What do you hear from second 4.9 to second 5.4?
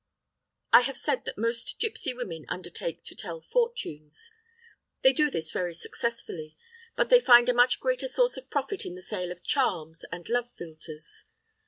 They do